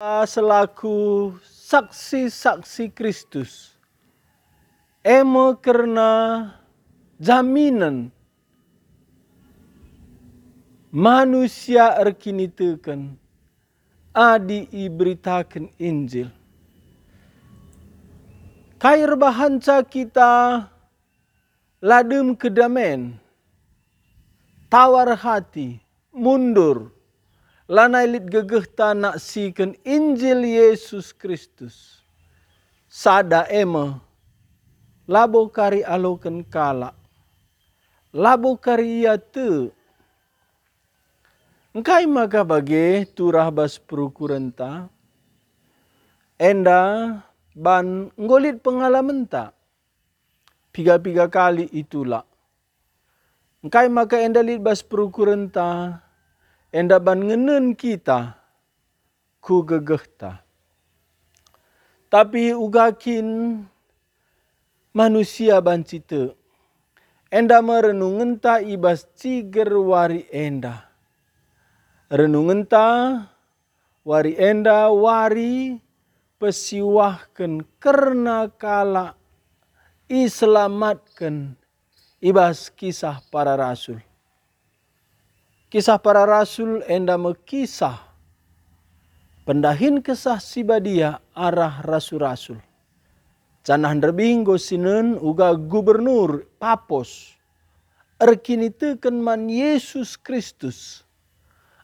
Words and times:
selaku 0.00 1.32
saksi-saksi 1.40 2.92
Kristus. 2.92 3.80
Emo 5.00 5.56
karena 5.56 6.52
jaminan 7.16 8.12
manusia 10.92 11.96
erkini 11.96 12.44
teken 12.44 13.16
adi 14.12 14.68
iberitakan 14.68 15.72
Injil. 15.80 16.28
Kair 18.76 19.16
bahanca 19.16 19.80
kita 19.80 20.68
ladem 21.80 22.36
kedamen, 22.36 23.16
tawar 24.68 25.16
hati, 25.16 25.80
mundur, 26.12 26.92
lanai 27.66 28.06
lit 28.06 28.26
gegeh 28.30 28.66
nak 28.94 29.18
siken 29.18 29.74
Injil 29.82 30.46
Yesus 30.46 31.10
Kristus. 31.10 32.02
Sada 32.86 33.44
ema 33.50 33.98
labo 35.10 35.50
kari 35.50 35.82
aloken 35.82 36.46
kala. 36.46 36.94
Labo 38.14 38.56
kari 38.56 39.04
ia 39.04 39.18
te. 39.18 39.68
Engkai 41.76 42.08
maka 42.08 42.40
bagi 42.40 43.04
turah 43.12 43.52
bas 43.52 43.76
perukurenta. 43.76 44.88
Enda 46.40 47.20
ban 47.52 48.08
ngolit 48.16 48.64
pengalaman 48.64 49.28
tak. 49.28 49.52
Piga-piga 50.72 51.28
kali 51.28 51.68
itulah. 51.72 52.24
Engkai 53.60 53.92
maka 53.92 54.16
enda 54.16 54.40
lit 54.40 54.62
bas 54.62 54.80
perukurenta 54.80 56.00
enda 56.76 57.00
ban 57.00 57.24
ngenen 57.24 57.72
kita 57.72 58.36
ku 59.40 59.64
gegehta. 59.64 60.44
Tapi 62.12 62.52
ugakin 62.52 63.60
manusia 64.92 65.56
ban 65.64 65.80
cite. 65.80 66.36
Enda 67.32 67.64
merenungen 67.64 68.38
ta 68.38 68.60
ibas 68.60 69.08
ciger 69.16 69.72
wari 69.72 70.28
enda. 70.28 70.92
Renungen 72.12 72.62
ta 72.68 72.86
wari 74.06 74.38
enda 74.38 74.92
wari 74.92 75.82
pesiwahkan 76.38 77.66
karena 77.82 78.46
kala 78.54 79.18
iselamatkan 80.06 81.58
ibas 82.22 82.70
kisah 82.70 83.18
para 83.34 83.58
rasul. 83.58 84.05
Kisah 85.66 85.98
para 85.98 86.22
rasul 86.22 86.86
enda 86.86 87.18
mekisah 87.18 88.06
pendahin 89.46 90.02
kesah 90.02 90.42
sibadia 90.42 91.22
arah 91.34 91.82
rasul-rasul. 91.86 92.58
Canah 93.66 93.94
derbinggo 93.98 94.58
sinen 94.62 95.18
uga 95.18 95.54
gubernur 95.54 96.46
Papos. 96.62 97.34
Erkini 98.22 98.70
teken 98.70 99.18
man 99.22 99.50
Yesus 99.50 100.14
Kristus. 100.14 101.02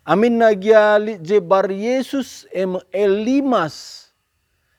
Amin 0.02 0.38
nagiali 0.38 1.18
jebar 1.22 1.66
Yesus 1.70 2.46
em 2.50 2.78
elimas 2.90 4.08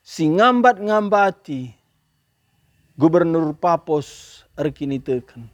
singambat 0.04 0.80
ngambati 0.80 1.72
gubernur 2.96 3.56
Papos 3.56 4.42
erkini 4.56 5.00
teken. 5.00 5.53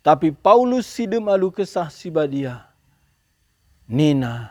Tapi 0.00 0.32
Paulus 0.32 0.88
sidem 0.88 1.28
alu 1.28 1.52
kesah 1.52 1.92
sibadia. 1.92 2.64
Nina, 3.84 4.48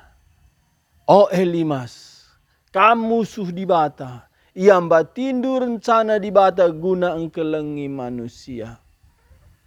oh 1.09 1.25
Elimas, 1.33 2.25
kamu 2.69 3.25
suh 3.25 3.49
di 3.49 3.65
bata. 3.65 4.29
Yang 4.53 4.83
batindu 4.91 5.61
rencana 5.61 6.19
di 6.19 6.29
bata 6.33 6.67
guna 6.73 7.15
engkelengi 7.15 7.87
manusia. 7.87 8.75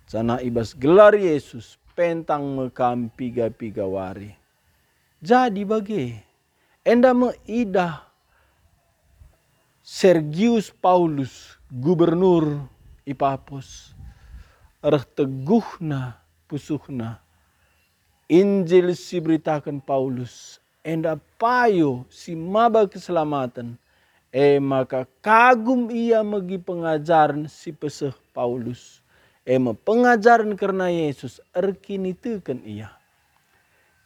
Sana 0.04 0.42
ibas 0.44 0.76
gelar 0.76 1.16
Yesus 1.16 1.80
pentang 1.96 2.44
mekam 2.58 3.08
piga-piga 3.08 3.88
wari. 3.88 4.36
Jadi 5.22 5.62
bagi, 5.64 6.12
enda 6.84 7.14
meidah 7.16 8.04
Sergius 9.80 10.68
Paulus, 10.70 11.56
gubernur 11.72 12.68
Ipapos 13.02 13.91
teguhna 14.82 16.18
pusuhna. 16.50 17.22
Injil 18.26 18.96
si 18.98 19.22
beritakan 19.22 19.78
Paulus 19.78 20.58
enda 20.82 21.14
payo 21.38 22.02
si 22.10 22.34
maba 22.34 22.90
keselamatan 22.90 23.78
eh 24.34 24.58
maka 24.58 25.06
kagum 25.22 25.92
ia 25.92 26.26
megi 26.26 26.58
pengajaran 26.58 27.46
si 27.46 27.70
peseh 27.70 28.14
Paulus. 28.34 29.04
Ema 29.42 29.74
pengajaran 29.74 30.54
karena 30.54 30.86
Yesus 30.86 31.42
erkini 31.50 32.14
teken 32.14 32.62
ia. 32.62 32.94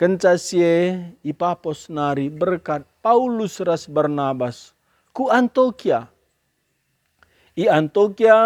Kencasie 0.01 1.13
ipapos 1.21 1.89
nari 1.93 2.33
berkat 2.33 2.85
Paulus 3.05 3.61
ras 3.61 3.85
Barnabas 3.85 4.73
ku 5.13 5.29
Antokia 5.33 6.09
i 7.57 7.69
Antokia 7.69 8.37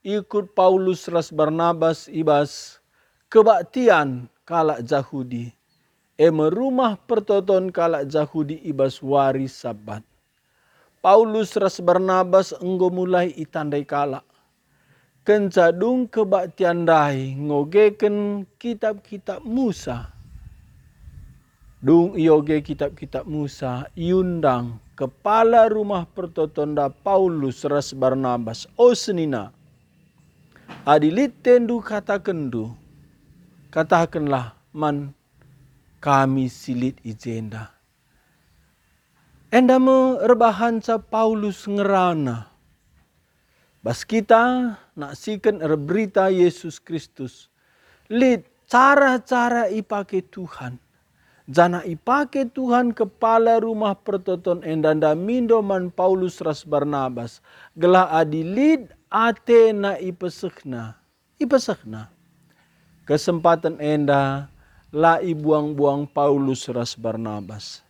ikut 0.00 0.56
Paulus 0.56 1.04
ras 1.12 1.28
Barnabas 1.28 2.08
ibas 2.08 2.80
kebaktian 3.28 4.32
kalak 4.48 4.84
Yahudi. 4.88 5.52
Eme 6.20 6.52
rumah 6.52 7.00
pertoton 7.00 7.72
kalak 7.72 8.08
Yahudi 8.08 8.60
ibas 8.64 9.00
waris 9.00 9.56
sabat. 9.60 10.04
Paulus 11.00 11.56
ras 11.56 11.80
Barnabas 11.80 12.52
enggo 12.60 12.92
mulai 12.92 13.32
itandai 13.36 13.84
kalak. 13.84 14.24
Kencadung 15.24 16.08
kebaktian 16.08 16.88
dai 16.88 17.36
ngogeken 17.36 18.48
kitab-kitab 18.56 19.44
Musa. 19.44 20.16
Dung 21.80 22.16
ioge 22.16 22.60
kitab-kitab 22.60 23.24
Musa 23.24 23.88
iundang 23.96 24.80
kepala 24.96 25.68
rumah 25.72 26.04
pertotonda 26.08 26.92
Paulus 26.92 27.64
ras 27.64 27.92
Barnabas. 27.96 28.68
O 28.76 28.92
senina 28.92 29.52
adilit 30.90 31.38
tendu 31.46 31.78
kata 31.78 32.18
kendu 32.18 32.74
katakanlah 33.70 34.58
man 34.74 35.14
kami 36.02 36.50
silit 36.50 36.98
ijenda 37.06 37.70
enda 39.54 39.78
rebahan 40.26 40.82
sa 40.82 40.98
Paulus 40.98 41.70
ngerana 41.70 42.50
bas 43.86 44.02
kita 44.02 44.74
nak 44.98 45.14
siken 45.14 45.62
er 45.62 45.78
berita 45.78 46.26
Yesus 46.26 46.82
Kristus 46.82 47.46
lit 48.10 48.50
cara-cara 48.66 49.70
ipake 49.70 50.26
Tuhan 50.26 50.74
Jana 51.50 51.82
ipake 51.82 52.46
Tuhan 52.50 52.94
kepala 52.94 53.58
rumah 53.58 53.98
pertoton 53.98 54.62
endanda 54.62 55.18
mindo 55.18 55.58
man 55.58 55.90
Paulus 55.90 56.38
ras 56.38 56.62
Barnabas. 56.62 57.42
Gelah 57.74 58.06
adilid 58.06 58.94
ate 59.10 59.74
na 59.74 59.98
ipesekna. 59.98 60.94
Kesempatan 63.04 63.82
enda 63.82 64.46
la 64.94 65.18
ibuang-buang 65.18 66.06
Paulus 66.06 66.70
ras 66.70 66.94
Barnabas. 66.94 67.82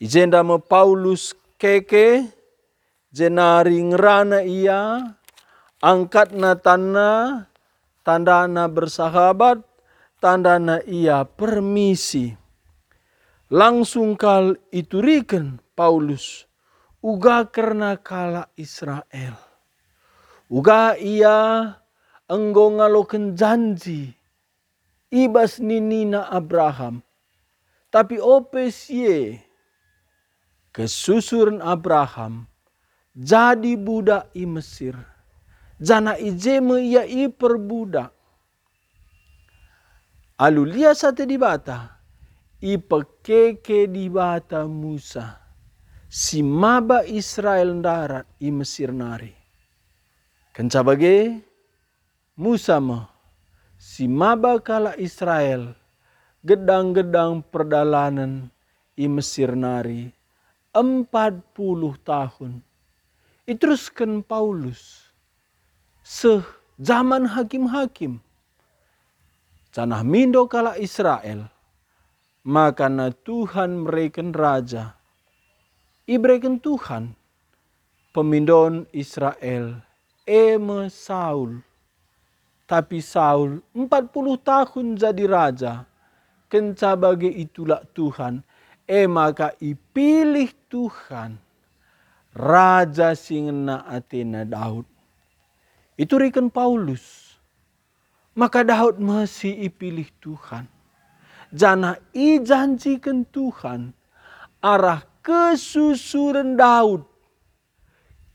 Ijenda 0.00 0.40
me 0.40 0.56
Paulus 0.56 1.36
keke 1.60 2.32
jenari 3.12 3.80
ngerana 3.82 4.40
ia 4.44 5.12
angkat 5.84 6.32
na 6.32 6.56
tanda 6.56 8.46
na 8.48 8.64
bersahabat 8.68 9.60
tanda 10.22 10.56
na 10.56 10.80
ia 10.84 11.24
permisi 11.24 12.36
langsung 13.48 14.14
kal 14.14 14.60
iturikan 14.68 15.56
Paulus 15.72 16.44
uga 17.00 17.48
karena 17.48 17.96
kala 17.96 18.52
Israel 18.60 19.47
Uga 20.48 20.96
ia 20.96 21.76
enggo 22.24 22.72
ngaloken 22.72 23.36
janji 23.36 24.16
ibas 25.12 25.60
ninina 25.60 26.24
Abraham. 26.32 27.04
Tapi 27.88 28.20
opesie 28.20 29.44
kesusuran 30.72 31.60
Abraham 31.64 32.48
jadi 33.16 33.76
budak 33.76 34.32
i 34.36 34.44
Mesir. 34.44 34.96
Jana 35.80 36.16
ijeme 36.20 36.80
ia 36.80 37.04
i 37.04 37.28
perbudak. 37.28 38.12
Alu 40.38 40.64
lia 40.64 40.94
sate 40.96 41.28
di 41.28 41.36
bata. 41.36 41.98
I 42.62 42.74
pekeke 42.78 43.86
di 43.86 44.10
bata 44.10 44.66
Musa. 44.66 45.38
Si 46.08 46.42
maba 46.42 47.06
Israel 47.06 47.78
darat 47.78 48.26
i 48.42 48.50
Mesir 48.50 48.90
nari. 48.90 49.37
Kenca 50.58 50.82
bagi 50.82 51.38
Musa 52.34 52.82
ma 52.82 53.06
si 53.78 54.10
maba 54.10 54.58
kala 54.58 54.98
Israel 54.98 55.78
gedang-gedang 56.42 57.46
perdalanan 57.46 58.50
i 58.98 59.06
Mesir 59.06 59.54
nari 59.54 60.10
empat 60.74 61.54
puluh 61.54 61.94
tahun. 62.02 62.58
Iteruskan 63.46 64.26
Paulus. 64.26 65.06
Sejaman 66.02 67.30
hakim-hakim. 67.38 68.18
Canah 69.70 70.02
mindo 70.02 70.42
kala 70.50 70.74
Israel. 70.74 71.46
Maka 72.42 72.90
na 72.90 73.14
Tuhan 73.14 73.86
mereken 73.86 74.34
raja. 74.34 74.98
Ibreken 76.02 76.58
Tuhan. 76.58 77.14
Pemindon 78.10 78.90
Israel. 78.90 79.86
Eme 80.28 80.92
Saul. 80.92 81.64
Tapi 82.68 83.00
Saul 83.00 83.64
40 83.72 84.12
tahun 84.44 84.86
jadi 85.00 85.24
raja. 85.24 85.88
Kenca 86.52 86.92
bagi 87.00 87.32
itulah 87.40 87.80
Tuhan. 87.96 88.44
Eh 88.84 89.08
maka 89.08 89.56
ipilih 89.56 90.52
Tuhan 90.68 91.40
raja 92.36 93.16
singena 93.16 93.88
Athena 93.88 94.44
Daud. 94.44 94.84
Itu 95.96 96.20
rikan 96.20 96.52
Paulus. 96.52 97.36
Maka 98.36 98.62
Daud 98.62 99.00
masih 99.00 99.50
ipilih 99.66 100.12
Tuhan. 100.20 100.68
Jana 101.48 101.96
ijanjikan 102.12 103.24
Tuhan 103.32 103.96
arah 104.60 105.02
kesusuran 105.24 106.54
Daud. 106.54 107.02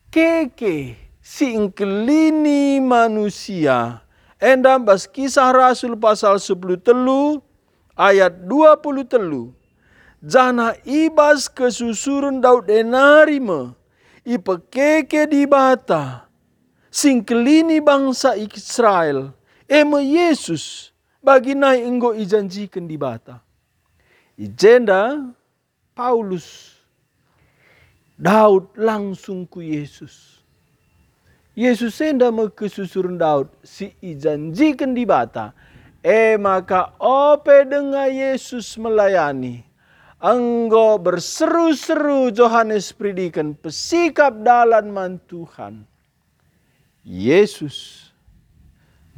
Keke 0.09 1.02
singkelini 1.23 2.83
manusia. 2.83 4.03
Endam 4.43 4.83
bas 4.83 5.07
kisah 5.07 5.55
Rasul 5.55 5.95
pasal 5.95 6.35
10 6.35 6.83
telu 6.83 7.39
ayat 7.95 8.43
20 8.43 9.07
telu. 9.07 9.55
Jana 10.19 10.75
ibas 10.83 11.47
kesusuran 11.47 12.43
Daud 12.43 12.67
enarima 12.67 13.75
ipekeke 14.23 15.27
di 15.27 15.43
bata 15.43 16.27
singkelini 16.87 17.83
bangsa 17.83 18.35
Israel 18.39 19.35
ema 19.67 19.99
Yesus 19.99 20.95
bagi 21.19 21.55
naik 21.55 21.83
enggo 21.83 22.11
ijanjikan 22.15 22.87
di 22.87 22.95
bata. 22.95 23.43
Ijenda 24.39 25.27
Paulus 25.91 26.79
Daud 28.15 28.71
langsung 28.79 29.43
ku 29.43 29.59
Yesus. 29.59 30.32
Yesus 31.53 31.93
senda 31.93 32.33
kesusuran 32.49 33.21
Daud 33.21 33.49
si 33.61 33.93
ijanjikan 34.01 34.97
di 34.97 35.05
bata. 35.05 35.53
Eh 36.03 36.35
maka 36.35 36.97
ope 36.99 37.63
dengan 37.63 38.11
Yesus 38.11 38.75
melayani 38.75 39.63
Enggo 40.23 41.03
berseru-seru 41.03 42.31
Johannes 42.31 42.95
predikan 42.95 43.59
pesikap 43.59 44.31
dalan 44.39 44.87
man 44.87 45.19
Tuhan. 45.27 45.83
Yesus 47.03 48.07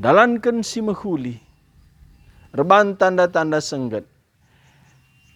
dalankan 0.01 0.65
si 0.65 0.81
mehuli. 0.81 1.37
Reban 2.57 2.97
tanda-tanda 2.97 3.61
senggat. 3.61 4.09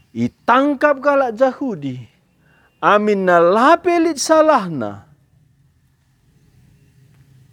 Itangkap 0.10 1.06
kalak 1.06 1.38
Yahudi. 1.38 2.02
Amin 2.82 3.30
na 3.30 3.38
lapelit 3.38 4.18
salahna. 4.18 5.09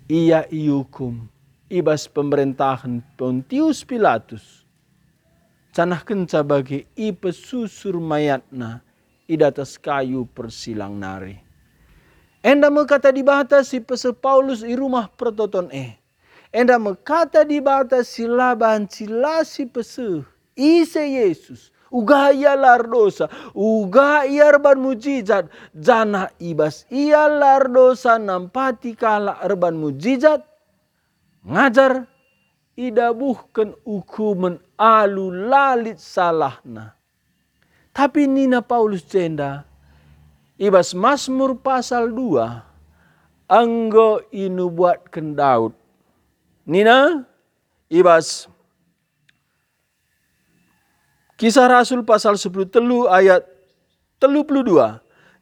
Ia 0.06 0.46
iukum 0.54 1.26
ibas 1.66 2.06
pemerintahan 2.06 3.02
Pontius 3.18 3.82
Pilatus 3.82 4.62
canah 5.74 5.98
kenca 6.06 6.46
bagi 6.46 6.86
ipe 6.94 7.34
susur 7.34 7.98
mayatna 7.98 8.86
idatas 9.26 9.74
kayu 9.74 10.22
persilang 10.30 10.94
nari. 10.94 11.42
Enda 12.38 12.70
kata 12.86 13.10
di 13.10 13.26
si 13.66 13.82
pese 13.82 14.14
Paulus 14.14 14.62
i 14.62 14.78
rumah 14.78 15.10
pertoton 15.10 15.74
eh. 15.74 15.98
Enda 16.54 16.78
kata 17.02 17.42
di 17.42 17.58
si 18.06 18.30
laban 18.30 18.86
si 18.86 19.66
pese 19.66 20.22
ise 20.54 21.02
Yesus. 21.02 21.74
Uga 21.86 22.34
ia 22.34 22.58
lardosa, 22.58 23.30
uga 23.54 24.26
ia 24.26 24.50
erban 24.50 24.82
mujizat, 24.82 25.46
jana 25.70 26.26
ibas 26.42 26.82
ia 26.90 27.30
lardosa 27.30 28.18
nampati 28.18 28.98
kala 28.98 29.38
erban 29.46 29.78
mujizat, 29.78 30.42
ngajar 31.46 32.10
idabuhkan 32.74 33.72
hukuman 33.86 34.58
alu 34.74 35.30
lalit 35.30 36.02
salahna. 36.02 36.98
Tapi 37.94 38.28
Nina 38.28 38.60
Paulus 38.60 39.06
cenda, 39.06 39.64
ibas 40.60 40.92
Mazmur 40.92 41.56
pasal 41.62 42.12
2, 42.12 43.48
anggo 43.48 44.20
inu 44.34 44.68
buatkan 44.68 45.32
Daud. 45.32 45.72
Nina, 46.66 47.24
ibas 47.88 48.50
Kisah 51.36 51.68
Rasul 51.68 52.00
pasal 52.00 52.40
10 52.40 52.72
telu 52.72 53.08
ayat 53.12 53.44
telu 54.16 54.44
puluh 54.44 54.64
dua. 54.64 54.88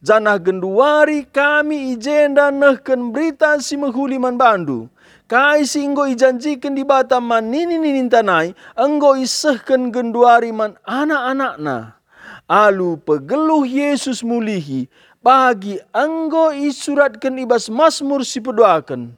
Janah 0.05 0.37
genduari 0.37 1.25
kami 1.25 1.96
ijenda 1.96 2.52
nehken 2.52 3.08
berita 3.14 3.56
si 3.62 3.79
menghuliman 3.79 4.37
bandu 4.37 4.93
Kai 5.25 5.64
singgo 5.64 6.05
ijanjikan 6.05 6.76
di 6.76 6.85
bata 6.85 7.17
man 7.17 7.49
nini 7.49 7.81
nini 7.81 8.05
tanai, 8.12 8.52
enggo 8.76 9.17
isehkan 9.17 9.88
genduari 9.88 10.52
man 10.52 10.76
anak-anak 10.85 11.55
na. 11.56 11.76
Alu 12.44 13.00
pegeluh 13.00 13.64
Yesus 13.64 14.20
mulihi, 14.20 14.85
bagi 15.25 15.81
enggo 15.96 16.52
isuratkan 16.52 17.41
ibas 17.41 17.73
masmur 17.73 18.20
si 18.20 18.37
pedoakan. 18.44 19.17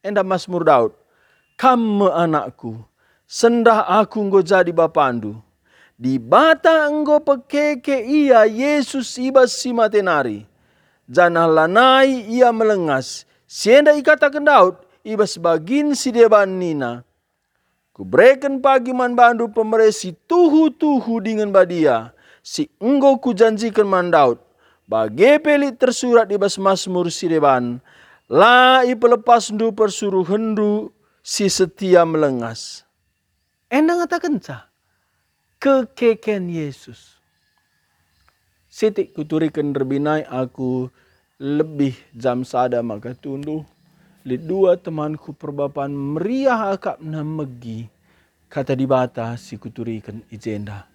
Enda 0.00 0.24
masmur 0.24 0.64
Daud, 0.64 0.96
kamu 1.60 2.16
anakku, 2.16 2.80
sendah 3.28 3.84
aku 3.84 4.24
enggo 4.24 4.40
jadi 4.40 4.72
bapandu. 4.72 5.36
Di 5.96 6.20
bata 6.20 6.92
enggo 6.92 7.24
pekeke 7.24 8.04
ia 8.04 8.44
Yesus 8.44 9.16
ibas 9.16 9.56
si 9.56 9.72
matenari. 9.72 10.44
Janah 11.08 11.48
lanai 11.48 12.28
ia 12.28 12.52
melengas. 12.52 13.24
Sienda 13.48 13.96
ikatakan 13.96 14.44
Daud, 14.44 14.76
ibas 15.00 15.40
bagin 15.40 15.96
si 15.96 16.12
deban 16.12 16.60
nina. 16.60 17.00
Kubrekan 17.96 18.60
pagi 18.60 18.92
man 18.92 19.16
bandu 19.16 19.48
pemeresi 19.48 20.12
tuhu-tuhu 20.28 21.16
dengan 21.24 21.48
badia. 21.48 22.12
Si 22.44 22.68
enggo 22.76 23.16
ku 23.16 23.32
janjikan 23.32 23.88
man 23.88 24.12
Daud. 24.12 24.36
Bagi 24.84 25.40
pelit 25.40 25.80
tersurat 25.80 26.28
ibas 26.28 26.60
masmur 26.60 27.08
si 27.08 27.24
deban. 27.24 27.80
La 28.28 28.84
pelepas 28.84 29.48
ndu 29.48 29.72
persuruh 29.72 30.28
hendu 30.28 30.92
si 31.24 31.48
setia 31.48 32.04
melengas. 32.04 32.84
Endang 33.72 34.04
ngatakan 34.04 34.36
kenca. 34.36 34.75
Kekeken 35.66 36.46
Yesus. 36.46 37.18
Sitik 38.70 39.18
kuturikan 39.18 39.74
terbinai 39.74 40.22
aku 40.22 40.86
lebih 41.42 41.90
jam 42.14 42.46
sada 42.46 42.86
maka 42.86 43.18
tunduh 43.18 43.66
Li 44.22 44.38
dua 44.38 44.78
temanku 44.78 45.34
perbapan 45.34 45.90
meriah 45.90 46.70
akap 46.70 47.02
na 47.02 47.26
megi. 47.26 47.82
Kata 48.46 48.78
di 48.78 48.86
bata 48.86 49.34
si 49.34 49.58
kuturikan 49.58 50.22
ijenda. 50.30 50.86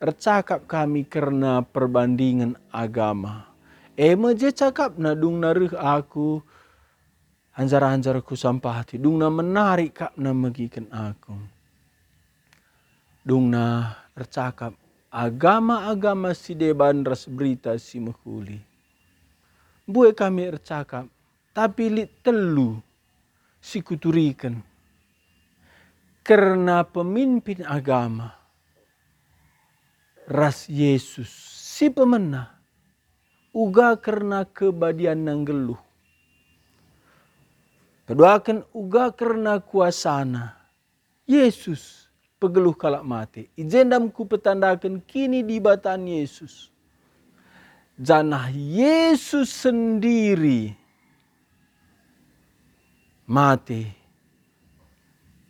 Recakap 0.00 0.64
kami 0.64 1.04
karena 1.04 1.60
perbandingan 1.60 2.56
agama. 2.72 3.52
Ema 3.92 4.32
je 4.32 4.48
cakap 4.56 4.96
na 4.96 5.12
dung 5.12 5.36
naruh 5.36 5.76
aku. 5.76 6.40
Hanjar-hanjar 7.60 8.24
ku 8.24 8.40
sampah 8.40 8.80
hati. 8.80 8.96
Dung 8.96 9.20
na 9.20 9.28
menarik 9.28 10.00
kap 10.00 10.16
na 10.16 10.32
megikan 10.32 10.88
aku. 10.88 11.36
Dung 13.20 13.52
na 13.52 14.03
recakap 14.14 14.74
agama-agama 15.10 16.34
si 16.34 16.54
deban 16.58 17.06
ras 17.06 17.26
berita 17.26 17.74
si 17.78 18.02
mehuli. 18.02 18.58
Buat 19.86 20.16
kami 20.18 20.54
recakap 20.54 21.06
tapi 21.54 21.86
li 21.92 22.04
telu 22.22 22.78
si 23.62 23.78
kuturikan. 23.78 24.58
Karena 26.24 26.82
pemimpin 26.88 27.60
agama 27.68 28.32
ras 30.24 30.72
Yesus 30.72 31.28
si 31.74 31.92
pemena 31.92 32.54
uga 33.52 33.94
karena 34.00 34.48
kebadian 34.48 35.20
nang 35.20 35.44
geluh. 35.44 35.78
Keduakan 38.08 38.64
uga 38.72 39.12
karena 39.12 39.60
kuasana 39.60 40.56
Yesus 41.24 42.03
pegeluh 42.44 42.76
kalak 42.76 43.00
mati. 43.00 43.48
Ijendam 43.56 44.12
ku 44.12 44.28
petandakan 44.28 45.00
kini 45.08 45.40
di 45.40 45.56
batan 45.56 46.04
Yesus. 46.04 46.68
Janah 47.96 48.52
Yesus 48.52 49.48
sendiri 49.48 50.76
mati. 53.24 53.88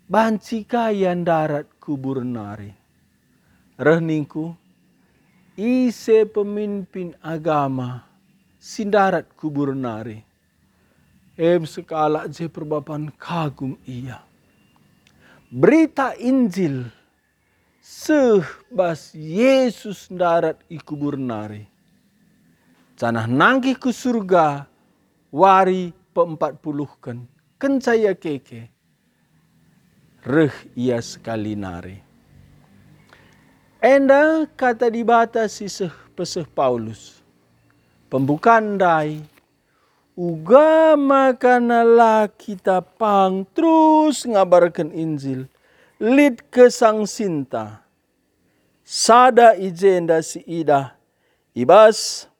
Banci 0.06 0.62
kayan 0.62 1.26
darat 1.26 1.66
kubur 1.82 2.22
nari. 2.22 2.70
Rehningku, 3.74 4.54
ise 5.58 6.22
pemimpin 6.30 7.18
agama 7.18 8.06
sindarat 8.62 9.26
kubur 9.34 9.74
nari. 9.74 10.22
Em 11.34 11.66
sekala 11.66 12.30
je 12.30 12.46
perbapan 12.46 13.10
kagum 13.18 13.74
ia. 13.82 14.22
Berita 15.54 16.18
Injil 16.18 16.90
sebas 17.78 19.14
Yesus 19.14 20.10
darat 20.10 20.58
i 20.66 20.82
kubur 20.82 21.14
nari. 21.14 21.62
Canah 22.98 23.30
nangkih 23.30 23.78
ke 23.78 23.94
surga 23.94 24.66
wari 25.30 25.94
peempat 26.10 26.58
puluh 26.58 26.90
kan 26.98 27.22
kencaya 27.54 28.18
keke. 28.18 28.66
Reh 30.26 30.56
ia 30.74 30.98
sekali 30.98 31.54
nari. 31.54 32.02
Enda 33.78 34.50
kata 34.58 34.90
dibatasi 34.90 35.70
seh 35.70 35.94
peseh 36.18 36.50
Paulus. 36.50 37.22
Pembukaan 38.10 38.74
dai. 38.74 39.22
Uga 40.14 40.94
makanalah 40.94 42.30
kita 42.30 42.78
pang 42.78 43.42
terus 43.50 44.22
ngabarkan 44.22 44.94
Injil. 44.94 45.50
Lid 45.98 46.38
ke 46.54 46.70
sang 46.70 47.02
sinta. 47.02 47.82
Sada 48.86 49.58
ijenda 49.58 50.22
si 50.22 50.38
ida. 50.46 50.94
Ibas 51.50 52.30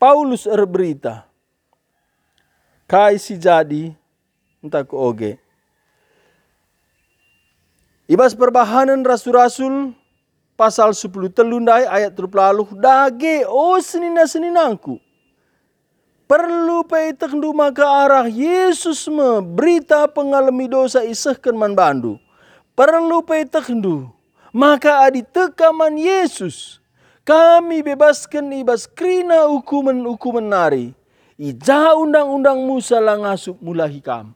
Paulus 0.00 0.48
berita. 0.48 1.28
Kai 2.88 3.20
si 3.20 3.36
jadi 3.36 3.92
entah 4.64 4.88
ku 4.88 4.96
oge. 4.96 5.36
Ibas 8.08 8.32
perbahanan 8.32 9.04
rasul-rasul 9.04 9.92
pasal 10.56 10.96
10 10.96 11.12
telundai 11.28 11.84
ayat 11.84 12.16
terpelaluh 12.16 12.72
dage 12.72 13.44
oh 13.44 13.76
senina 13.84 14.24
seninangku. 14.24 14.96
Perlu 16.26 16.82
pay 16.82 17.14
tekndu 17.14 17.54
maka 17.54 17.86
arah 17.86 18.26
Yesus 18.26 19.06
me 19.06 19.38
berita 19.46 20.10
pengalami 20.10 20.66
dosa 20.66 21.06
isehkan 21.06 21.54
man 21.54 21.78
bandu. 21.78 22.18
Perlu 22.74 23.22
pay 23.22 23.46
tekndu 23.46 24.10
maka 24.50 25.06
adi 25.06 25.22
tekaman 25.22 25.94
Yesus 25.94 26.82
kami 27.22 27.82
bebaskan 27.82 28.54
ibas 28.58 28.90
krina 28.90 29.46
hukuman-hukuman 29.50 30.46
nari. 30.46 30.94
Ija 31.36 31.92
undang-undang 31.92 32.64
Musa 32.64 32.96
lang 32.96 33.20
asup 33.28 33.60
mulahi 33.60 34.00
kam. 34.00 34.32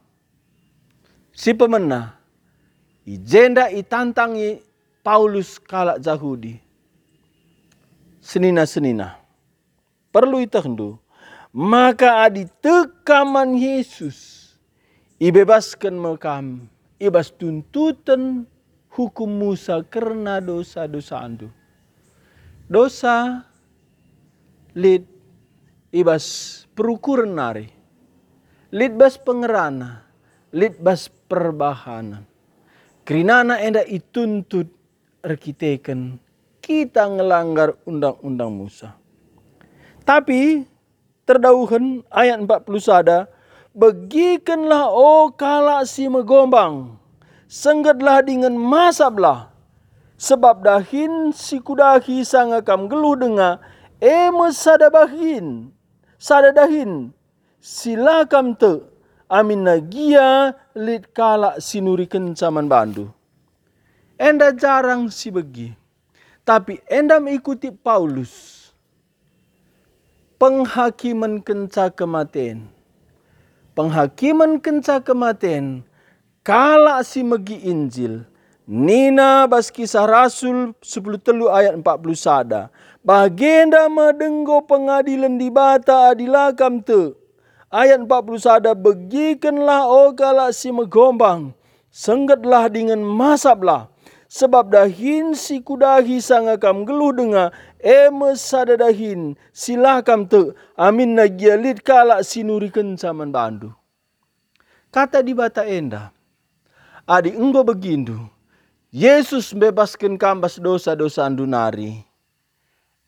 Si 1.33 1.49
pemena. 1.57 2.21
Ijenda 3.01 3.73
itantangi 3.73 4.61
Paulus 5.01 5.57
kalak 5.57 5.97
Yahudi. 6.05 6.61
Senina-senina. 8.21 9.17
Perlu 10.13 10.45
itahndu. 10.45 11.00
Maka 11.51 12.27
adi 12.27 12.47
tekaman 12.63 13.59
Yesus. 13.59 14.51
Ibebaskan 15.19 15.95
mekam. 15.99 16.71
Ibas 16.97 17.33
tuntutan 17.35 18.47
hukum 18.91 19.27
Musa 19.31 19.79
karena 19.87 20.43
dosa-dosa 20.43 21.23
andu 21.23 21.47
dosa 22.71 23.43
lid 24.75 25.03
ibas 25.91 26.23
perukuran 26.71 27.35
nari 27.35 27.67
lid 28.71 28.95
bas 28.95 29.19
pengerana 29.19 30.07
lid 30.55 30.79
bas 30.79 31.11
perbahanan 31.27 32.23
kerinana 33.03 33.59
enda 33.59 33.83
ituntut 33.83 34.71
arkiteken 35.23 36.15
kita 36.63 37.11
ngelanggar 37.11 37.75
undang-undang 37.83 38.55
Musa 38.55 38.95
tapi 40.07 40.63
terdauhan 41.31 42.03
ayat 42.11 42.43
40 42.43 42.83
sada 42.83 43.31
begikanlah 43.71 44.91
oh 44.91 45.31
kala 45.31 45.87
si 45.87 46.11
megombang 46.11 46.99
senggetlah 47.47 48.19
dengan 48.19 48.51
masablah 48.59 49.51
Sebab 50.21 50.61
dahin 50.61 51.33
si 51.33 51.57
kudahi 51.57 52.21
sanga 52.21 52.61
kam 52.61 52.85
geluh 52.85 53.17
denga 53.17 53.57
eme 53.97 54.53
sada 54.53 54.93
bahin 54.93 55.73
sada 56.21 56.53
dahin 56.53 57.09
sila 57.57 58.29
kam 58.29 58.53
te 58.53 58.85
amin 59.25 59.65
nagia 59.65 60.53
lit 60.77 61.09
kala 61.09 61.57
sinuri 61.57 62.05
kencaman 62.05 62.69
bandu. 62.69 63.09
Enda 64.21 64.53
jarang 64.53 65.09
si 65.09 65.33
begi. 65.33 65.73
Tapi 66.45 66.77
enda 66.85 67.17
mengikuti 67.17 67.73
Paulus. 67.73 68.60
Penghakiman 70.41 71.37
kenca 71.45 71.93
kematian. 71.93 72.65
Penghakiman 73.77 74.57
kenca 74.57 74.97
kematian. 74.97 75.85
Kala 76.41 77.05
si 77.05 77.21
megi 77.21 77.61
Injil 77.61 78.25
Nina 78.65 79.45
bas 79.45 79.69
kisah 79.69 80.09
Rasul 80.09 80.73
10 80.81 81.21
telu 81.21 81.45
ayat 81.45 81.77
40 81.77 82.17
sada. 82.17 82.73
Bagenda 83.05 83.85
madenggo 83.85 84.65
pengadilan 84.65 85.37
di 85.37 85.53
bata 85.53 86.09
adilakam 86.09 86.81
te. 86.81 87.13
Ayat 87.69 88.01
40 88.09 88.41
sada 88.41 88.73
begikanlah 88.73 89.85
o 89.85 90.09
kala 90.17 90.49
si 90.57 90.73
megombang. 90.73 91.53
Senggetlah 91.93 92.65
dengan 92.73 93.05
masablah. 93.05 93.93
Sebab 94.31 94.71
dahin 94.71 95.35
si 95.35 95.59
kudahi 95.59 96.23
sangakam 96.23 96.87
geluh 96.87 97.11
dengar. 97.11 97.51
Eme 97.83 98.39
sada 98.39 98.79
dahin 98.79 99.35
silakam 99.51 100.23
te. 100.23 100.55
Amin 100.79 101.19
nagialit 101.19 101.83
kala 101.83 102.23
sinurikan 102.23 102.95
zaman 102.95 103.35
bandu. 103.35 103.75
Kata 104.87 105.19
di 105.19 105.35
bata 105.35 105.67
enda. 105.67 106.15
Adi 107.03 107.35
enggo 107.35 107.67
begindu 107.67 108.23
Yesus 108.87 109.51
bebaskan 109.51 110.15
kambas 110.15 110.63
dosa-dosa 110.63 111.27
andunari. 111.27 111.99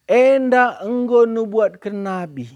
Enda 0.03 0.83
enggo 0.83 1.23
nubuat 1.23 1.79
ke 1.79 1.87
nabi. 1.87 2.51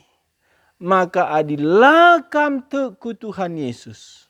Maka 0.84 1.32
adilakam 1.32 2.68
teku 2.68 3.16
Tuhan 3.16 3.56
Yesus. 3.56 4.28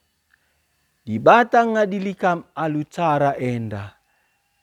Di 1.01 1.17
batang 1.17 1.73
ngadilikam 1.73 2.45
alu 2.53 2.85
cara 2.85 3.33
enda. 3.33 3.96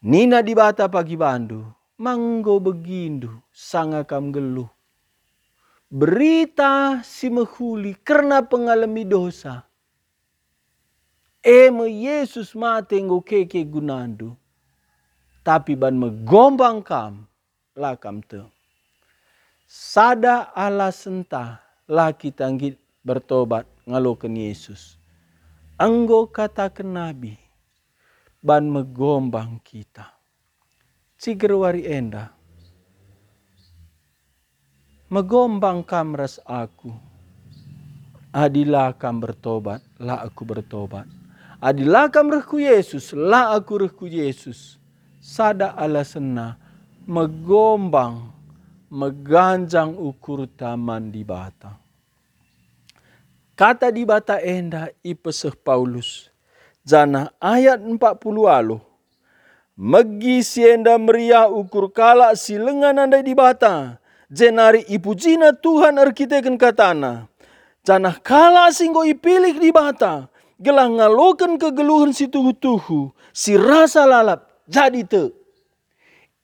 Nina 0.04 0.44
di 0.44 0.52
bata 0.52 0.84
pagi 0.84 1.16
bandu. 1.16 1.64
Manggo 1.96 2.60
begindu 2.60 3.40
sangakam 3.48 4.28
geluh. 4.28 4.68
Berita 5.88 7.00
si 7.00 7.32
mehuli 7.32 7.96
karena 7.96 8.44
pengalami 8.44 9.08
dosa 9.08 9.64
Eme 11.40 11.88
Yesus 11.88 12.52
mate 12.52 13.00
ngo 13.00 13.24
keke 13.24 13.64
gunandu. 13.64 14.36
Tapi 15.40 15.72
ban 15.72 15.96
megombang 15.96 16.84
kam 16.84 17.24
lakam 17.72 18.20
te. 18.20 18.44
Sada 19.64 20.52
ala 20.52 20.92
senta 20.92 21.64
laki 21.88 22.28
tanggit 22.28 22.76
bertobat 23.00 23.64
ngalokan 23.88 24.36
Yesus. 24.36 25.00
Anggo 25.80 26.28
kata 26.28 26.68
ke 26.68 26.84
nabi 26.84 27.43
ban 28.44 28.68
megombang 28.68 29.56
kita. 29.64 30.12
Cigerwari 31.16 31.88
enda. 31.88 32.36
Megombang 35.08 35.80
kam 35.88 36.12
ras 36.12 36.36
aku. 36.44 36.92
Adilah 38.34 38.92
kam 39.00 39.24
bertobat, 39.24 39.80
lah 39.96 40.26
aku 40.26 40.42
bertobat 40.42 41.06
Adilah 41.64 42.12
kam 42.12 42.28
rehku 42.28 42.60
Yesus, 42.60 43.16
la 43.16 43.56
aku 43.56 43.88
rehku 43.88 44.04
Yesus. 44.04 44.76
Sada 45.24 45.72
ala 45.72 46.04
sena, 46.04 46.60
megombang, 47.08 48.28
meganjang 48.92 49.96
ukur 49.96 50.44
taman 50.44 51.08
di 51.08 51.24
bata. 51.24 51.80
Kata 53.56 53.88
di 53.88 54.04
bata 54.04 54.44
enda 54.44 54.92
ipeseh 55.00 55.56
Paulus. 55.56 56.33
Jana 56.84 57.32
ayat 57.40 57.80
40 57.80 57.98
alo. 58.44 58.78
Megi 59.74 60.44
sienda 60.44 61.00
meriah 61.00 61.50
ukur 61.50 61.90
kala 61.90 62.36
si 62.38 62.60
lengan 62.60 63.08
anda 63.08 63.24
di 63.24 63.34
bata. 63.34 63.98
Jenari 64.30 64.86
ipujina 64.86 65.56
Tuhan 65.56 65.98
arkiteken 65.98 66.60
katana. 66.60 67.26
Jana 67.82 68.14
kala 68.20 68.70
singgo 68.70 69.04
ipilih 69.04 69.58
di 69.58 69.74
bata 69.74 70.32
gelah 70.64 70.88
ngalokan 70.88 71.58
kegeluhan 71.58 72.14
si 72.14 72.30
tuhu-tuhu, 72.30 73.10
si 73.34 73.58
rasa 73.58 74.06
lalap, 74.06 74.46
jadi 74.70 75.02
te. 75.04 75.24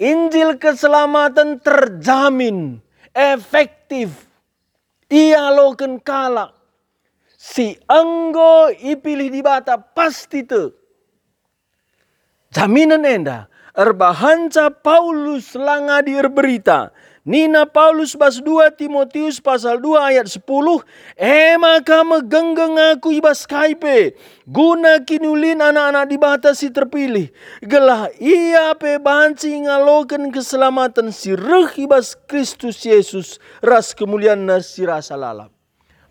Injil 0.00 0.56
keselamatan 0.56 1.60
terjamin, 1.60 2.80
efektif. 3.12 4.28
Ia 5.10 5.50
loken 5.52 6.00
kala. 6.00 6.56
Si 7.40 7.72
anggo 7.88 8.68
ipilih 8.68 9.32
di 9.32 9.40
bata 9.40 9.80
pasti 9.80 10.44
te. 10.44 10.76
Jaminan 12.52 13.08
enda, 13.08 13.48
erbahanca 13.72 14.68
Paulus 14.68 15.56
langa 15.56 16.04
di 16.04 16.20
berita. 16.28 16.92
Nina 17.24 17.64
Paulus 17.64 18.12
bas 18.12 18.44
2 18.44 18.76
Timotius 18.76 19.40
pasal 19.44 19.80
2 19.80 20.08
ayat 20.08 20.24
10 20.24 20.40
Ema 21.20 21.84
kama 21.84 22.24
genggeng 22.24 22.80
aku 22.80 23.12
ibas 23.12 23.44
kaipe 23.44 24.16
Guna 24.48 25.04
kinulin 25.04 25.60
anak-anak 25.60 26.08
dibatasi 26.08 26.72
terpilih. 26.72 27.28
Gelah 27.60 28.08
ia 28.16 28.72
pe 28.76 28.96
banci 28.96 29.52
ngalokan 29.64 30.32
keselamatan 30.32 31.12
si 31.12 31.36
reh 31.36 31.72
ibas 31.76 32.16
Kristus 32.24 32.84
Yesus 32.88 33.36
Ras 33.60 33.92
kemuliaan 33.92 34.48
nasi 34.48 34.88
rasa 34.88 35.16
lalap 35.16 35.59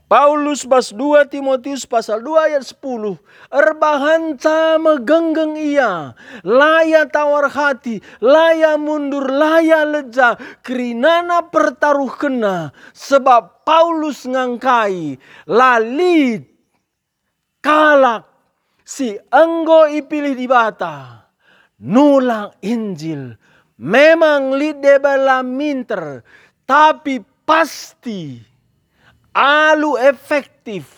Paulus 0.10 0.66
bas 0.66 0.90
2 0.90 1.30
Timotius 1.30 1.86
pasal 1.86 2.26
2 2.26 2.50
ayat 2.50 2.66
10. 2.66 3.22
Erbahan 3.54 4.34
sama 4.42 4.98
genggeng 4.98 5.54
ia. 5.54 6.18
Laya 6.42 7.06
tawar 7.06 7.46
hati. 7.54 8.02
Laya 8.18 8.74
mundur. 8.82 9.30
Laya 9.30 9.86
leja. 9.86 10.34
Kerinana 10.66 11.54
pertaruh 11.54 12.10
kena. 12.18 12.74
Sebab 12.98 13.62
Paulus 13.62 14.26
ngangkai. 14.26 15.22
Lalit. 15.46 16.50
Kalak. 17.62 18.26
Si 18.82 19.14
enggo 19.30 19.86
ipilih 19.94 20.34
di 20.34 20.50
bata. 20.50 21.30
Nulang 21.86 22.58
Injil. 22.66 23.38
Memang 23.78 24.58
lidebala 24.58 25.46
minter. 25.46 26.26
Tapi 26.66 27.22
pasti 27.46 28.49
alu 29.34 29.96
efektif, 30.00 30.90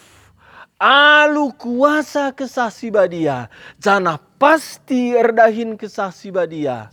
alu 0.80 1.52
kuasa 1.56 2.32
kesasi 2.32 2.90
badia, 2.90 3.52
jana 3.78 4.20
pasti 4.40 5.14
erdahin 5.14 5.76
kesasi 5.76 6.32
badia, 6.32 6.90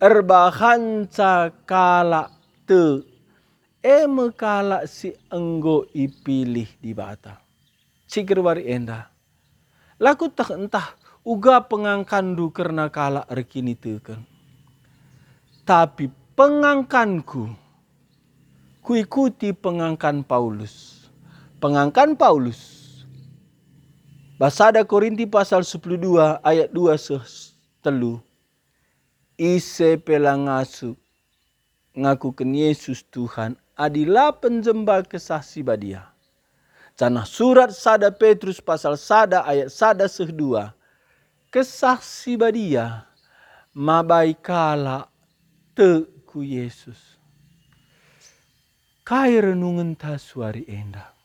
erbahan 0.00 1.06
kala 1.68 2.32
te, 2.64 3.04
eme 3.84 4.34
kala 4.34 4.88
si 4.88 5.12
enggo 5.30 5.86
ipilih 5.92 6.68
di 6.80 6.92
bata. 6.96 7.38
Cikir 8.08 8.40
wari 8.40 8.64
enda. 8.72 9.12
Laku 10.00 10.32
tak 10.32 10.56
entah 10.56 10.96
uga 11.26 11.60
pengangkandu 11.68 12.48
karena 12.54 12.88
kala 12.88 13.28
rekini 13.28 13.76
teken. 13.76 14.24
Tapi 15.68 16.08
pengangkanku, 16.32 17.52
kuikuti 18.88 19.52
pengangkan 19.52 20.24
Paulus. 20.24 21.04
Pengangkan 21.60 22.16
Paulus. 22.16 22.88
Basada 24.40 24.80
Korinti 24.80 25.28
pasal 25.28 25.60
12 25.60 26.40
ayat 26.40 26.72
2 26.72 27.84
telu. 27.84 28.24
Ise 29.36 30.00
pelangasu 30.00 30.96
ngakukan 31.92 32.48
Yesus 32.48 33.04
Tuhan 33.12 33.60
adilah 33.76 34.32
penjemba 34.40 35.04
kesasi 35.04 35.60
badia. 35.60 36.08
Tanah 36.96 37.28
surat 37.28 37.70
sada 37.76 38.08
Petrus 38.08 38.56
pasal 38.56 38.96
sada 38.96 39.44
ayat 39.44 39.68
sada 39.68 40.08
sehdua. 40.08 40.72
Kesaksi 41.52 42.40
badia 42.40 43.04
mabai 43.76 44.32
kala 44.32 45.12
te 45.76 46.08
ku 46.24 46.40
Yesus 46.40 47.17
kai 49.08 49.40
renungan 49.40 49.96
suari 50.20 50.68
enda. 50.68 51.16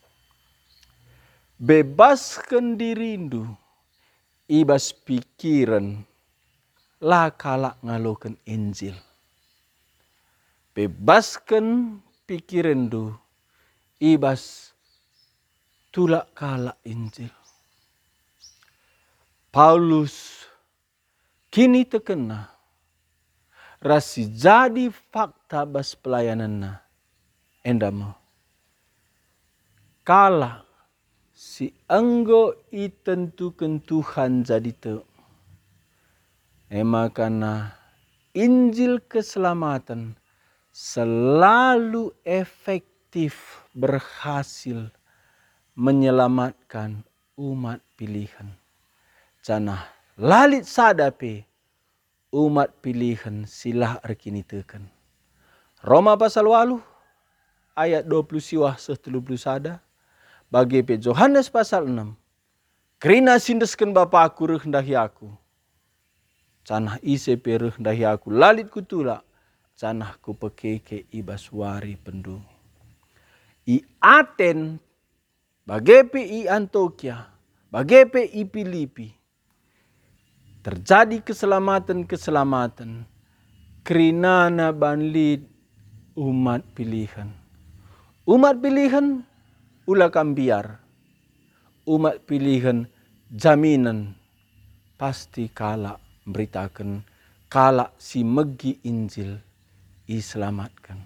Bebaskan 1.60 2.80
dirindu, 2.80 3.44
ibas 4.48 4.96
pikiran, 4.96 6.00
la 7.04 7.28
kalak 7.28 7.76
ngalokan 7.84 8.40
Injil. 8.48 8.96
Bebaskan 10.72 12.00
pikiran 12.24 12.88
du, 12.88 13.12
ibas 14.00 14.72
tulak 15.92 16.32
kalak 16.32 16.80
Injil. 16.88 17.30
Paulus 19.52 20.48
kini 21.52 21.84
terkena 21.84 22.48
rasi 23.78 24.24
jadi 24.24 24.88
fakta 25.12 25.68
bas 25.68 25.92
pelayanannya 25.94 26.83
endama. 27.64 28.12
Kala 30.04 30.68
si 31.32 31.72
enggo 31.88 32.52
itentukan 32.68 33.80
Tuhan 33.82 34.44
jadi 34.44 34.72
te. 34.76 35.00
Ema 36.68 37.08
karena 37.08 37.72
Injil 38.36 39.00
keselamatan 39.00 40.18
selalu 40.74 42.12
efektif 42.26 43.62
berhasil 43.72 44.90
menyelamatkan 45.78 47.06
umat 47.38 47.80
pilihan. 47.94 48.50
Canah 49.40 49.86
lalit 50.18 50.66
sadape 50.66 51.46
umat 52.34 52.74
pilihan 52.82 53.46
silah 53.46 54.02
arkini 54.02 54.42
teken. 54.42 54.90
Roma 55.78 56.18
pasal 56.18 56.50
walu 56.50 56.82
ayat 57.74 58.06
20 58.06 58.38
siwah 58.38 58.78
sada. 58.78 59.82
Bagi 60.48 60.86
pe 60.86 60.94
Johannes 60.96 61.50
pasal 61.50 61.90
6. 61.90 62.14
Kerina 63.02 63.36
sindeskan 63.42 63.90
bapa 63.90 64.22
aku 64.22 64.54
rehendahi 64.54 64.94
aku. 64.94 65.28
Canah 66.62 66.96
ise 67.02 67.34
pe 67.36 67.58
rehendahi 67.58 68.06
aku. 68.06 68.30
Lalit 68.30 68.70
kutula. 68.70 69.20
Canah 69.74 70.14
ku 70.22 70.32
pekeke 70.38 71.10
ibaswari 71.10 71.98
pendu. 71.98 72.38
I 73.66 73.82
Aten. 73.98 74.78
Bagepe 75.66 76.22
i 76.22 76.46
Antokia. 76.46 77.26
Bagepe 77.74 78.22
i 78.22 78.46
Filipi. 78.46 79.10
Terjadi 80.62 81.20
keselamatan-keselamatan. 81.20 83.04
Kerinana 83.84 84.72
banlid 84.72 85.44
umat 86.16 86.64
pilihan 86.72 87.43
Umat 88.24 88.56
pilihan 88.56 89.20
ulakan 89.84 90.32
biar. 90.32 90.80
Umat 91.84 92.24
pilihan 92.24 92.88
jaminan 93.28 94.16
pasti 94.96 95.52
kala 95.52 96.00
beritakan 96.24 97.04
kala 97.52 97.92
si 98.00 98.24
megi 98.24 98.80
Injil 98.88 99.36
iselamatkan. 100.08 101.04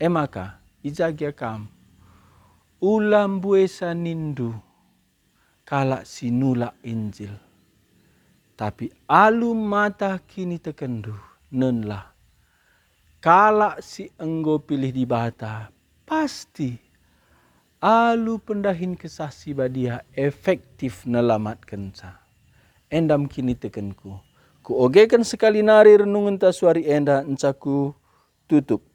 Emaka 0.00 0.56
ijagia 0.80 1.36
kam 1.36 1.68
ulam 2.80 3.36
buesa 3.36 3.92
nindu 3.92 4.56
kala 5.68 6.08
si 6.08 6.32
nula 6.32 6.72
Injil. 6.80 7.36
Tapi 8.56 8.88
alu 9.04 9.52
mata 9.52 10.16
kini 10.16 10.56
tekendu 10.56 11.12
nenlah. 11.52 12.08
Kala 13.20 13.84
si 13.84 14.08
enggo 14.16 14.64
pilih 14.64 14.96
di 14.96 15.04
bata 15.04 15.81
pasti 16.06 16.78
alu 17.82 18.38
pendahin 18.38 18.94
kesasi 18.94 19.50
badia 19.58 20.06
efektif 20.14 21.02
nelamat 21.02 21.66
kenca. 21.66 22.22
Endam 22.86 23.26
kini 23.26 23.58
tekenku. 23.58 24.22
Ku 24.62 24.72
ogekan 24.78 25.26
sekali 25.26 25.58
nari 25.64 25.98
renungan 25.98 26.38
suari 26.54 26.86
enda 26.86 27.26
encaku 27.26 27.90
tutup. 28.46 28.86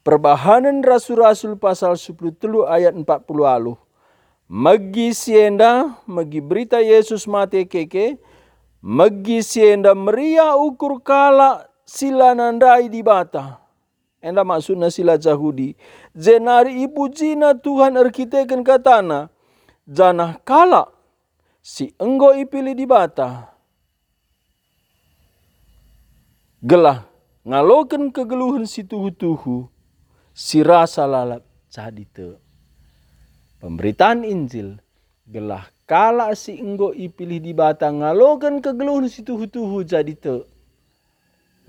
Perbahanan 0.00 0.80
rasul-rasul 0.80 1.60
pasal 1.60 2.00
10 2.00 2.16
ayat 2.64 2.96
40 2.96 3.04
alu. 3.44 3.76
Magi 4.48 5.12
sienda, 5.12 6.00
magi 6.08 6.40
berita 6.40 6.80
Yesus 6.80 7.28
mati 7.28 7.68
keke, 7.68 8.16
magi 8.80 9.44
sienda 9.44 9.92
meria 9.92 10.56
ukur 10.56 11.04
kala 11.04 11.68
sila 11.84 12.32
nandai 12.32 12.88
di 12.88 13.04
bata 13.04 13.67
Enda 14.18 14.42
maksudnya 14.42 14.90
sila 14.90 15.14
Yahudi. 15.14 15.78
Zenari 16.10 16.82
ibu 16.82 17.06
jina 17.06 17.54
Tuhan 17.54 17.94
arkiteken 17.94 18.66
katana. 18.66 19.30
Janah 19.86 20.42
kala 20.42 20.90
si 21.62 21.94
enggo 22.02 22.34
ipili 22.34 22.74
di 22.74 22.82
bata. 22.82 23.54
Gelah 26.58 27.06
ngaloken 27.46 28.10
kegeluhan 28.10 28.66
si 28.66 28.82
tuhu-tuhu. 28.82 29.70
Si 30.34 30.66
rasa 30.66 31.06
lalap 31.06 31.46
jadi 31.70 32.04
te. 32.10 32.28
Pemberitaan 33.62 34.26
Injil. 34.26 34.82
Gelah 35.30 35.70
kala 35.86 36.34
si 36.34 36.58
enggo 36.58 36.90
ipilih 36.90 37.38
di 37.38 37.54
bata 37.54 37.86
ngaloken 37.94 38.58
kegeluhan 38.58 39.06
si 39.06 39.22
tuhu-tuhu 39.22 39.86
jadi 39.86 40.14
te. 40.18 40.42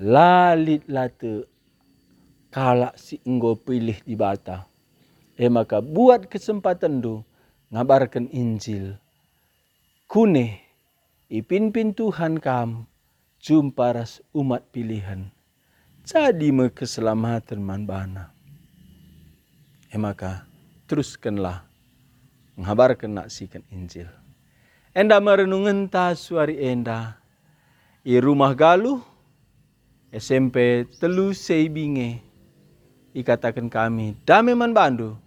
Lalit 0.02 0.90
late 0.90 1.59
kala 2.50 2.94
si 2.98 3.22
enggo 3.26 3.58
pilih 3.58 3.98
di 4.06 4.18
bata. 4.18 4.66
E 5.40 5.48
maka 5.48 5.80
buat 5.80 6.28
kesempatan 6.28 7.00
do 7.00 7.24
ngabarkan 7.72 8.28
Injil. 8.34 8.98
Kune 10.10 10.60
ipin-pin 11.30 11.94
Tuhan 11.94 12.42
kam 12.42 12.90
jumpa 13.40 13.96
ras 13.96 14.20
umat 14.36 14.68
pilihan. 14.74 15.30
Jadi 16.04 16.50
me 16.50 16.74
keselamatan 16.74 17.62
man 17.62 17.86
bana. 17.86 18.34
E 19.90 19.96
maka 19.96 20.50
teruskanlah 20.90 21.64
menghabarkan 22.58 23.24
naksikan 23.24 23.64
Injil. 23.70 24.10
Enda 24.92 25.22
merenungan 25.22 25.86
ta 25.88 26.12
suari 26.18 26.58
enda. 26.60 27.22
I 28.02 28.18
rumah 28.18 28.58
galuh 28.58 29.06
SMP 30.10 30.90
telu 30.98 31.32
seibinge. 31.38 32.29
Ikatakan 33.20 33.68
kami 33.68 34.16
damai 34.24 34.56
man 34.56 34.72
bandu. 34.72 35.20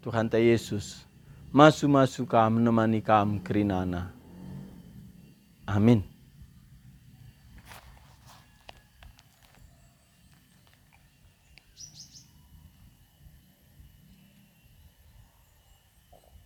Tuhan 0.00 0.32
ta 0.32 0.40
Yesus. 0.40 1.04
Masu-masu 1.52 2.24
kam 2.24 2.56
menemani 2.56 3.04
kam 3.04 3.36
kerinana. 3.36 4.08
Amin. 5.68 6.13